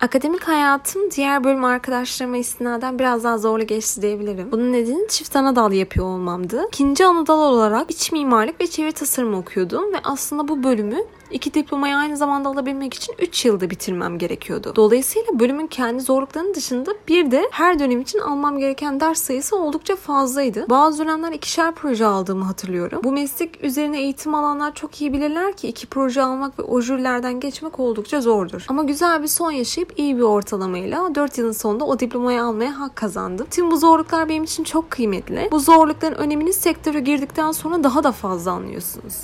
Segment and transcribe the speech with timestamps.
[0.00, 4.52] Akademik hayatım diğer bölüm arkadaşlarıma istinaden biraz daha zorlu geçti diyebilirim.
[4.52, 6.64] Bunun nedeni çift ana dal yapıyor olmamdı.
[6.68, 10.98] İkinci ana dal olarak iç mimarlık ve çevre tasarım okuyordum ve aslında bu bölümü
[11.30, 14.72] iki diplomayı aynı zamanda alabilmek için 3 yılda bitirmem gerekiyordu.
[14.76, 19.96] Dolayısıyla bölümün kendi zorluklarının dışında bir de her dönem için almam gereken ders sayısı oldukça
[19.96, 20.66] fazlaydı.
[20.70, 23.00] Bazı dönemler ikişer proje aldığımı hatırlıyorum.
[23.04, 27.40] Bu meslek üzerine eğitim alanlar çok iyi bilirler ki iki proje almak ve o jürilerden
[27.40, 28.64] geçmek oldukça zordur.
[28.68, 32.96] Ama güzel bir son yaşayıp iyi bir ortalamayla 4 yılın sonunda o diplomayı almaya hak
[32.96, 33.46] kazandım.
[33.50, 35.48] Tüm bu zorluklar benim için çok kıymetli.
[35.52, 39.14] Bu zorlukların önemini sektöre girdikten sonra daha da fazla anlıyorsunuz.